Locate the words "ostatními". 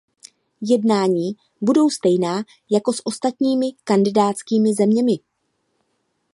3.05-3.65